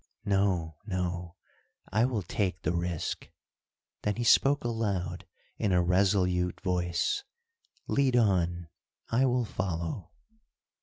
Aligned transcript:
No! 0.25 0.77
no! 0.87 1.35
I 1.91 2.05
will 2.05 2.23
take 2.23 2.63
the 2.63 2.73
risk." 2.73 3.29
Then 4.01 4.15
he 4.15 4.23
spoke 4.23 4.63
aloud, 4.63 5.27
in 5.59 5.71
a 5.71 5.83
resolute 5.83 6.59
voice, 6.61 7.23
"Lead 7.87 8.15
on, 8.15 8.67
I 9.11 9.27
will 9.27 9.45
follow." 9.45 10.09